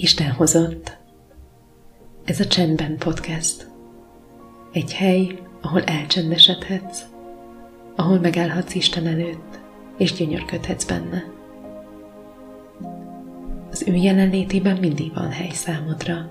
Isten 0.00 0.30
hozott. 0.30 0.96
Ez 2.24 2.40
a 2.40 2.46
Csendben 2.46 2.98
Podcast. 2.98 3.70
Egy 4.72 4.94
hely, 4.94 5.38
ahol 5.60 5.82
elcsendesedhetsz, 5.82 7.02
ahol 7.96 8.18
megállhatsz 8.18 8.74
Isten 8.74 9.06
előtt, 9.06 9.58
és 9.96 10.12
gyönyörködhetsz 10.12 10.84
benne. 10.84 11.24
Az 13.70 13.88
ő 13.88 13.94
jelenlétében 13.94 14.76
mindig 14.76 15.14
van 15.14 15.30
hely 15.30 15.50
számodra. 15.52 16.30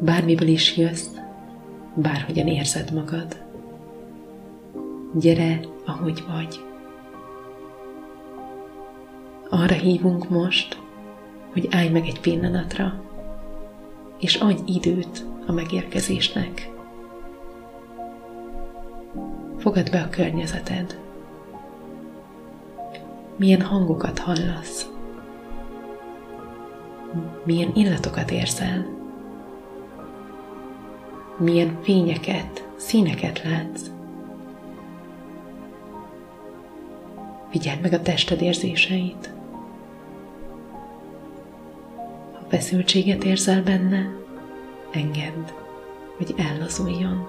Bármiből 0.00 0.48
is 0.48 0.76
jössz, 0.76 1.08
bárhogyan 1.94 2.46
érzed 2.46 2.92
magad. 2.92 3.42
Gyere, 5.14 5.60
ahogy 5.86 6.24
vagy. 6.28 6.64
Arra 9.50 9.74
hívunk 9.74 10.28
most, 10.28 10.81
hogy 11.52 11.68
állj 11.70 11.88
meg 11.88 12.06
egy 12.06 12.20
pillanatra, 12.20 13.02
és 14.18 14.34
adj 14.34 14.72
időt 14.72 15.24
a 15.46 15.52
megérkezésnek. 15.52 16.70
Fogad 19.58 19.90
be 19.90 20.00
a 20.00 20.08
környezeted. 20.08 20.98
Milyen 23.36 23.62
hangokat 23.62 24.18
hallasz? 24.18 24.90
Milyen 27.44 27.70
illatokat 27.74 28.30
érzel? 28.30 28.86
Milyen 31.36 31.78
fényeket, 31.82 32.68
színeket 32.76 33.42
látsz? 33.42 33.90
Figyeld 37.50 37.80
meg 37.80 37.92
a 37.92 38.02
tested 38.02 38.40
érzéseit. 38.42 39.30
Feszültséget 42.52 43.24
érzel 43.24 43.62
benne, 43.62 44.14
engedd, 44.90 45.50
hogy 46.16 46.34
ellazuljon. 46.36 47.28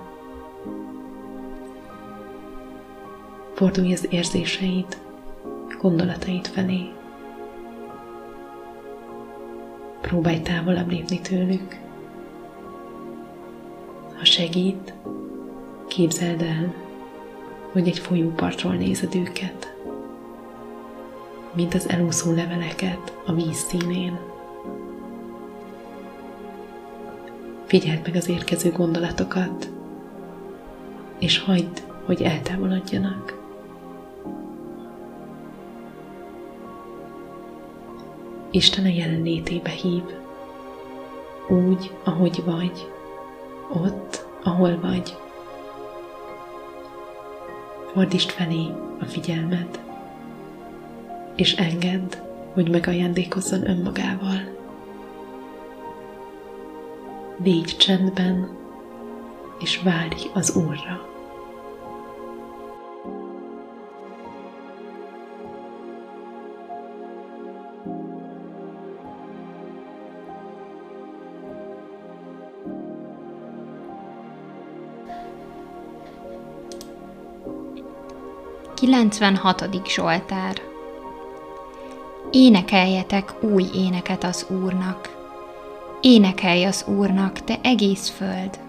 Fordulj 3.54 3.94
az 3.94 4.08
érzéseid, 4.10 4.98
gondolataid 5.82 6.48
felé. 6.48 6.92
Próbálj 10.02 10.42
távolabb 10.42 10.90
lépni 10.90 11.22
tőlük. 11.22 11.80
Ha 14.18 14.26
segít, 14.26 14.94
képzeld 15.88 16.42
el, 16.42 16.74
hogy 17.72 17.88
egy 17.88 18.00
folyópartról 18.00 18.74
nézed 18.74 19.16
őket, 19.16 19.74
mint 21.54 21.74
az 21.74 21.90
elúszó 21.90 22.32
leveleket 22.32 23.18
a 23.26 23.34
víz 23.34 23.58
színén. 23.58 24.33
Figyeld 27.74 28.02
meg 28.04 28.16
az 28.16 28.30
érkező 28.30 28.72
gondolatokat, 28.72 29.70
és 31.20 31.40
hagyd, 31.40 31.84
hogy 32.06 32.22
eltávolodjanak. 32.22 33.38
Isten 38.52 38.86
a 38.86 38.88
jelenlétébe 38.88 39.70
hív, 39.70 40.04
úgy, 41.48 41.92
ahogy 42.04 42.44
vagy, 42.46 42.92
ott, 43.84 44.26
ahol 44.44 44.80
vagy. 44.82 45.18
Fordítsd 47.94 48.30
felé 48.30 48.66
a 49.00 49.06
figyelmed, 49.06 49.80
és 51.36 51.54
engedd, 51.54 52.16
hogy 52.54 52.70
megajándékozzon 52.70 53.70
önmagával. 53.70 54.63
Légy 57.38 57.78
csendben, 57.78 58.58
és 59.60 59.82
várj 59.82 60.30
az 60.34 60.56
Úrra. 60.56 61.12
Kilencvenhatodik 78.74 79.86
Zsoltár 79.86 80.62
Énekeljetek 82.32 83.44
új 83.44 83.66
éneket 83.74 84.24
az 84.24 84.48
Úrnak, 84.50 85.23
Énekelj 86.06 86.64
az 86.64 86.86
Úrnak, 86.88 87.44
te 87.44 87.60
egész 87.62 88.10
föld! 88.10 88.60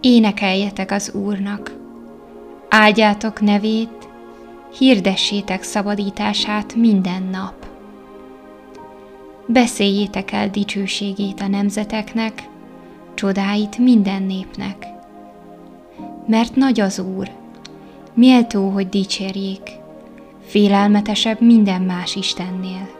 Énekeljetek 0.00 0.90
az 0.90 1.12
Úrnak! 1.14 1.76
Áldjátok 2.68 3.40
nevét, 3.40 4.08
hirdessétek 4.78 5.62
szabadítását 5.62 6.74
minden 6.74 7.22
nap. 7.22 7.66
Beszéljétek 9.46 10.32
el 10.32 10.50
dicsőségét 10.50 11.40
a 11.40 11.46
nemzeteknek, 11.48 12.48
csodáit 13.14 13.78
minden 13.78 14.22
népnek. 14.22 14.86
Mert 16.26 16.54
nagy 16.54 16.80
az 16.80 16.98
Úr, 16.98 17.30
méltó, 18.14 18.68
hogy 18.68 18.88
dicsérjék, 18.88 19.70
félelmetesebb 20.46 21.40
minden 21.40 21.82
más 21.82 22.14
Istennél 22.14 22.95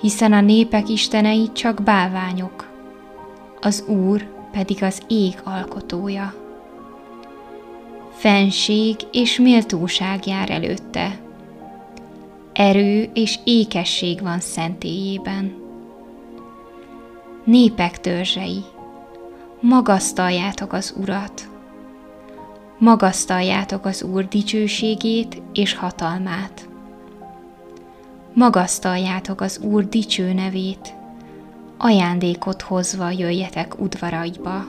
hiszen 0.00 0.32
a 0.32 0.40
népek 0.40 0.88
istenei 0.88 1.52
csak 1.52 1.82
bálványok, 1.82 2.70
az 3.60 3.84
Úr 3.86 4.34
pedig 4.52 4.82
az 4.82 5.02
ég 5.08 5.40
alkotója. 5.44 6.34
Fenség 8.12 8.96
és 9.12 9.38
méltóság 9.38 10.26
jár 10.26 10.50
előtte, 10.50 11.20
erő 12.52 13.10
és 13.14 13.38
ékesség 13.44 14.22
van 14.22 14.40
szentélyében. 14.40 15.54
Népek 17.44 18.00
törzsei, 18.00 18.64
magasztaljátok 19.60 20.72
az 20.72 20.94
Urat, 21.00 21.48
magasztaljátok 22.78 23.84
az 23.84 24.02
Úr 24.02 24.28
dicsőségét 24.28 25.42
és 25.52 25.74
hatalmát 25.74 26.65
magasztaljátok 28.36 29.40
az 29.40 29.58
Úr 29.58 29.88
dicső 29.88 30.32
nevét, 30.32 30.94
ajándékot 31.76 32.62
hozva 32.62 33.10
jöjjetek 33.10 33.80
udvaraiba. 33.80 34.64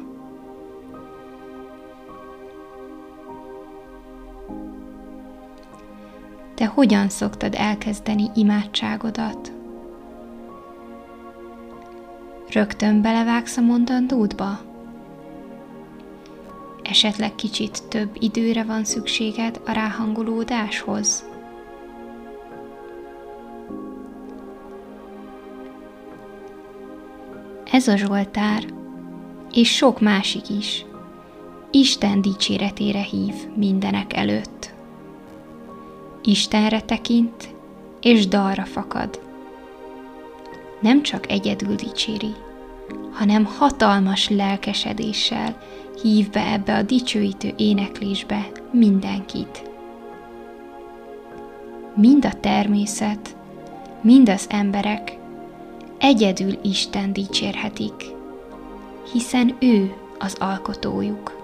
Te 6.55 6.65
hogyan 6.65 7.09
szoktad 7.09 7.53
elkezdeni 7.57 8.29
imádságodat? 8.35 9.51
Rögtön 12.49 13.01
belevágsz 13.01 13.57
a 13.57 13.61
mondandódba? 13.61 14.59
Esetleg 16.83 17.35
kicsit 17.35 17.83
több 17.89 18.09
időre 18.19 18.63
van 18.63 18.83
szükséged 18.83 19.61
a 19.65 19.71
ráhangolódáshoz? 19.71 21.35
Ez 27.87 27.93
a 27.93 27.97
Zsoltár, 27.97 28.63
és 29.53 29.75
sok 29.75 30.01
másik 30.01 30.49
is, 30.49 30.85
Isten 31.71 32.21
dicséretére 32.21 33.01
hív 33.01 33.33
mindenek 33.55 34.17
előtt. 34.17 34.73
Istenre 36.23 36.81
tekint, 36.81 37.55
és 38.01 38.27
dalra 38.27 38.65
fakad. 38.65 39.21
Nem 40.79 41.03
csak 41.03 41.31
egyedül 41.31 41.75
dicséri, 41.75 42.33
hanem 43.11 43.45
hatalmas 43.45 44.29
lelkesedéssel 44.29 45.61
hív 46.01 46.29
be 46.29 46.51
ebbe 46.51 46.75
a 46.75 46.81
dicsőítő 46.81 47.53
éneklésbe 47.57 48.47
mindenkit. 48.71 49.69
Mind 51.95 52.25
a 52.25 52.33
természet, 52.39 53.35
mind 54.01 54.29
az 54.29 54.45
emberek 54.49 55.17
egyedül 55.97 56.59
Isten 56.63 57.13
dicsérhetik, 57.13 58.05
hiszen 59.11 59.55
ő 59.59 59.93
az 60.19 60.35
alkotójuk. 60.39 61.35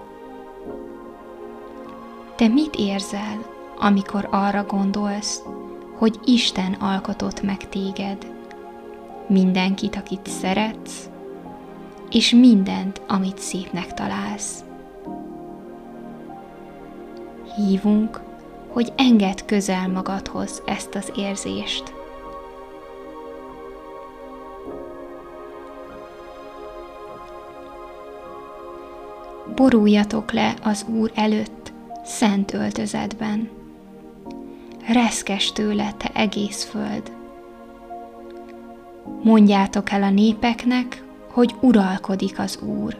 Te 2.36 2.48
mit 2.48 2.74
érzel, 2.76 3.44
amikor 3.78 4.28
arra 4.30 4.64
gondolsz, 4.64 5.42
hogy 5.98 6.18
Isten 6.24 6.72
alkotott 6.72 7.42
meg 7.42 7.68
téged, 7.68 8.32
mindenkit, 9.26 9.96
akit 9.96 10.26
szeretsz, 10.26 11.08
és 12.10 12.30
mindent, 12.30 13.00
amit 13.08 13.38
szépnek 13.38 13.94
találsz. 13.94 14.64
Hívunk, 17.56 18.20
hogy 18.68 18.92
engedd 18.96 19.46
közel 19.46 19.88
magadhoz 19.88 20.62
ezt 20.66 20.94
az 20.94 21.12
érzést. 21.16 21.93
Boruljatok 29.54 30.32
le 30.32 30.54
az 30.62 30.84
Úr 30.88 31.10
előtt, 31.14 31.72
szent 32.04 32.52
öltözetben. 32.52 33.48
Reszkes 34.86 35.52
tőle, 35.52 35.92
te 35.96 36.10
egész 36.14 36.64
föld. 36.64 37.12
Mondjátok 39.22 39.90
el 39.90 40.02
a 40.02 40.10
népeknek, 40.10 41.04
hogy 41.30 41.54
uralkodik 41.60 42.38
az 42.38 42.58
Úr. 42.62 42.96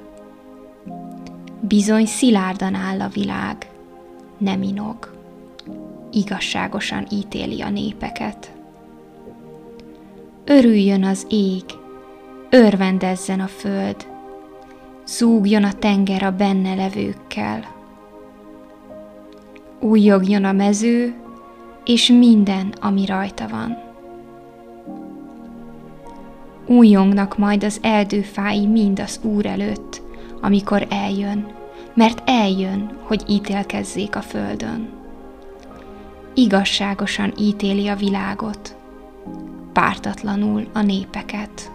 Bizony 1.61 2.07
szilárdan 2.07 2.75
áll 2.75 3.01
a 3.01 3.09
világ, 3.09 3.71
nem 4.39 4.63
inog. 4.63 5.13
Igazságosan 6.13 7.07
ítéli 7.11 7.61
a 7.61 7.71
népeket. 7.71 8.53
Örüljön 10.45 11.05
az 11.05 11.27
ég, 11.29 11.65
örvendezzen 12.51 13.41
a 13.41 13.47
föld, 13.47 14.07
zúgjon 15.07 15.65
a 15.65 15.73
tenger 15.73 16.23
a 16.23 16.31
benne 16.31 16.75
levőkkel. 16.75 17.65
Újjogjon 19.81 20.45
a 20.45 20.53
mező, 20.53 21.15
és 21.85 22.09
minden, 22.09 22.75
ami 22.81 23.07
rajta 23.07 23.49
van. 23.49 23.79
Újjongnak 26.67 27.39
majd 27.39 27.65
az 27.65 27.79
erdőfái 27.83 28.67
mind 28.67 29.01
az 29.01 29.21
Úr 29.23 29.47
előtt, 29.47 30.03
amikor 30.41 30.87
eljön, 30.91 31.47
mert 31.95 32.23
eljön, 32.25 32.99
hogy 33.03 33.23
ítélkezzék 33.29 34.17
a 34.17 34.21
földön. 34.21 34.89
Igazságosan 36.35 37.33
ítéli 37.39 37.89
a 37.89 37.97
világot, 37.97 38.77
pártatlanul 39.73 40.67
a 40.73 40.83
népeket. 40.83 41.74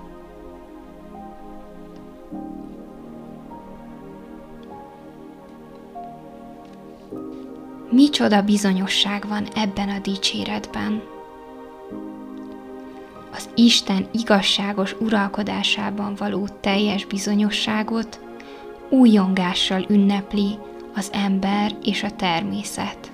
Micsoda 7.90 8.42
bizonyosság 8.42 9.28
van 9.28 9.48
ebben 9.56 9.90
a 9.90 10.00
dicséretben. 10.00 11.02
Az 13.34 13.50
Isten 13.56 14.08
igazságos 14.12 14.96
uralkodásában 15.00 16.16
való 16.16 16.48
teljes 16.62 17.06
bizonyosságot 17.06 18.20
újongással 18.90 19.86
ünnepli 19.90 20.58
az 20.96 21.10
ember 21.14 21.78
és 21.84 22.04
a 22.04 22.12
természet. 22.12 23.12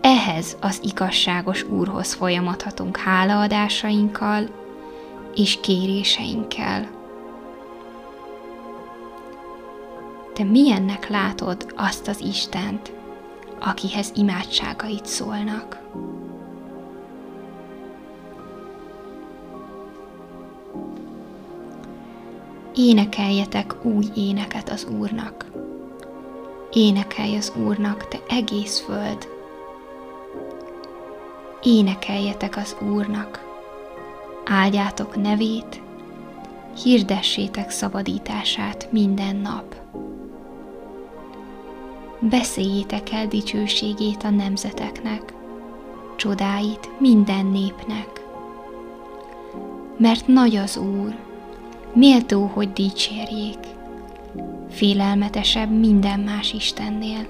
Ehhez 0.00 0.56
az 0.60 0.80
igazságos 0.82 1.62
Úrhoz 1.62 2.12
folyamodhatunk 2.12 2.96
hálaadásainkkal 2.96 4.48
és 5.34 5.58
kéréseinkkel. 5.60 7.01
Te 10.32 10.44
milyennek 10.44 11.08
látod 11.08 11.72
azt 11.76 12.08
az 12.08 12.20
Istent, 12.20 12.92
akihez 13.60 14.12
imádságait 14.14 15.06
szólnak. 15.06 15.80
Énekeljetek 22.74 23.84
új 23.84 24.04
éneket 24.14 24.68
az 24.68 24.86
Úrnak. 24.98 25.46
Énekelj 26.72 27.36
az 27.36 27.52
Úrnak, 27.64 28.08
te 28.08 28.18
egész 28.28 28.80
föld. 28.80 29.28
Énekeljetek 31.62 32.56
az 32.56 32.76
Úrnak. 32.92 33.44
Áldjátok 34.44 35.22
nevét, 35.22 35.82
hirdessétek 36.82 37.70
szabadítását 37.70 38.88
minden 38.90 39.36
nap 39.36 39.74
beszéljétek 42.30 43.12
el 43.12 43.26
dicsőségét 43.26 44.22
a 44.22 44.30
nemzeteknek, 44.30 45.32
csodáit 46.16 46.90
minden 46.98 47.46
népnek. 47.46 48.24
Mert 49.96 50.26
nagy 50.26 50.56
az 50.56 50.76
Úr, 50.76 51.16
méltó, 51.94 52.50
hogy 52.52 52.72
dicsérjék, 52.72 53.58
félelmetesebb 54.70 55.70
minden 55.70 56.20
más 56.20 56.52
Istennél. 56.52 57.26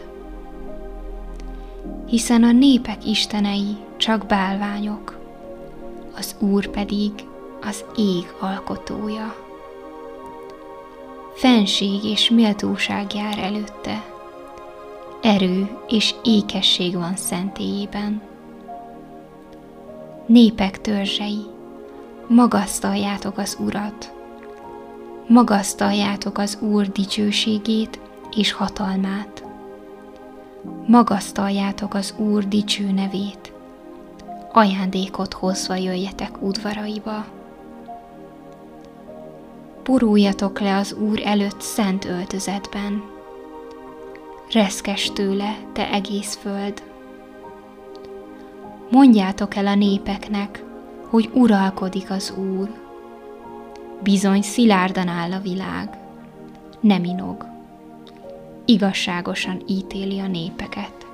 Hiszen 2.06 2.42
a 2.42 2.52
népek 2.52 3.06
istenei 3.06 3.76
csak 3.96 4.26
bálványok, 4.26 5.18
az 6.16 6.36
Úr 6.38 6.66
pedig 6.66 7.12
az 7.60 7.84
ég 7.96 8.34
alkotója. 8.40 9.36
Fenség 11.34 12.04
és 12.04 12.30
méltóság 12.30 13.14
jár 13.14 13.38
előtte, 13.38 14.11
erő 15.22 15.78
és 15.88 16.14
ékesség 16.24 16.94
van 16.94 17.16
szentélyében. 17.16 18.22
Népek 20.26 20.80
törzsei, 20.80 21.42
magasztaljátok 22.28 23.38
az 23.38 23.56
Urat, 23.60 24.12
magasztaljátok 25.28 26.38
az 26.38 26.58
Úr 26.60 26.88
dicsőségét 26.88 28.00
és 28.36 28.52
hatalmát, 28.52 29.44
magasztaljátok 30.86 31.94
az 31.94 32.14
Úr 32.16 32.48
dicső 32.48 32.90
nevét, 32.90 33.52
ajándékot 34.52 35.32
hozva 35.32 35.74
jöjjetek 35.74 36.42
udvaraiba. 36.42 37.24
Puruljatok 39.82 40.60
le 40.60 40.76
az 40.76 40.92
Úr 40.92 41.20
előtt 41.24 41.60
szent 41.60 42.04
öltözetben, 42.04 43.11
reszkes 44.52 45.10
tőle, 45.12 45.56
te 45.72 45.90
egész 45.90 46.34
föld. 46.34 46.82
Mondjátok 48.90 49.54
el 49.54 49.66
a 49.66 49.74
népeknek, 49.74 50.64
hogy 51.08 51.30
uralkodik 51.34 52.10
az 52.10 52.34
Úr. 52.36 52.80
Bizony 54.02 54.42
szilárdan 54.42 55.08
áll 55.08 55.32
a 55.32 55.40
világ, 55.40 55.98
nem 56.80 57.04
inog. 57.04 57.46
Igazságosan 58.64 59.62
ítéli 59.66 60.18
a 60.18 60.26
népeket. 60.26 61.06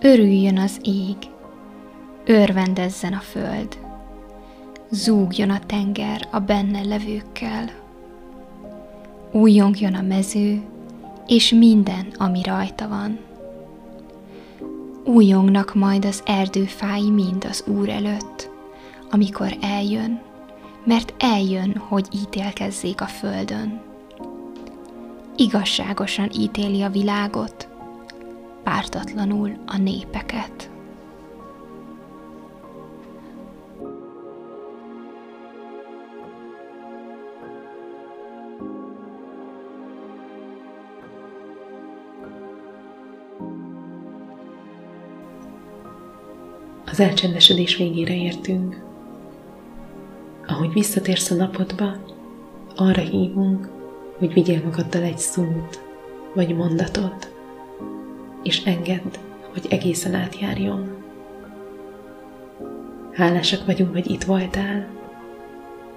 Örüljön 0.00 0.58
az 0.58 0.80
ég, 0.82 1.16
örvendezzen 2.24 3.12
a 3.12 3.20
föld, 3.20 3.78
zúgjon 4.90 5.50
a 5.50 5.58
tenger 5.66 6.28
a 6.30 6.38
benne 6.38 6.82
levőkkel 6.82 7.77
újjongjon 9.38 9.94
a 9.94 10.02
mező, 10.02 10.62
és 11.26 11.50
minden, 11.52 12.06
ami 12.16 12.42
rajta 12.42 12.88
van. 12.88 13.18
Újjongnak 15.04 15.74
majd 15.74 16.04
az 16.04 16.22
erdőfái 16.26 17.10
mind 17.10 17.44
az 17.44 17.64
Úr 17.66 17.88
előtt, 17.88 18.50
amikor 19.10 19.56
eljön, 19.60 20.20
mert 20.84 21.14
eljön, 21.18 21.76
hogy 21.76 22.06
ítélkezzék 22.22 23.00
a 23.00 23.06
földön. 23.06 23.80
Igazságosan 25.36 26.30
ítéli 26.38 26.82
a 26.82 26.90
világot, 26.90 27.68
pártatlanul 28.62 29.56
a 29.66 29.76
népeket. 29.76 30.70
Az 46.98 47.04
elcsendesedés 47.04 47.76
végére 47.76 48.14
értünk. 48.14 48.80
Ahogy 50.46 50.72
visszatérsz 50.72 51.30
a 51.30 51.34
napodba, 51.34 51.92
arra 52.76 53.02
hívunk, 53.02 53.68
hogy 54.16 54.32
vigyél 54.32 54.62
magaddal 54.64 55.02
egy 55.02 55.18
szót, 55.18 55.82
vagy 56.34 56.56
mondatot, 56.56 57.32
és 58.42 58.64
engedd, 58.64 59.16
hogy 59.52 59.66
egészen 59.70 60.14
átjárjon. 60.14 60.96
Hálásak 63.12 63.66
vagyunk, 63.66 63.92
hogy 63.92 64.10
itt 64.10 64.24
voltál. 64.24 64.88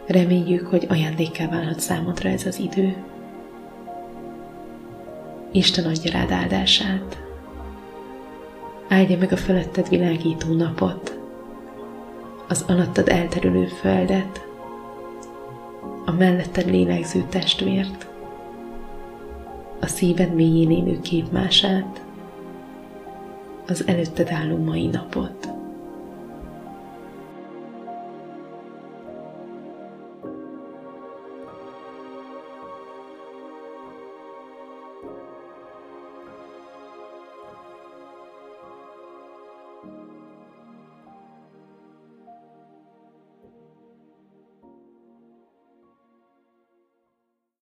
Reméljük, 0.06 0.68
hogy 0.68 0.86
ajándékkel 0.90 1.50
válhat 1.50 1.80
számodra 1.80 2.30
ez 2.30 2.46
az 2.46 2.60
idő. 2.60 2.96
Isten 5.52 5.86
adja 5.86 6.12
rád 6.12 6.32
áldását 6.32 7.31
áldja 8.92 9.18
meg 9.18 9.32
a 9.32 9.38
feletted 9.38 9.90
világító 9.90 10.54
napot, 10.54 11.20
az 12.48 12.66
alattad 12.68 13.08
elterülő 13.08 13.66
földet, 13.66 14.46
a 16.06 16.12
melletted 16.12 16.70
lélegző 16.70 17.26
testvért, 17.30 18.08
a 19.80 19.86
szíved 19.86 20.34
mélyén 20.34 20.72
élő 20.72 21.00
képmását, 21.02 22.02
az 23.68 23.88
előtted 23.88 24.30
álló 24.32 24.58
mai 24.58 24.88
napot. 24.88 25.61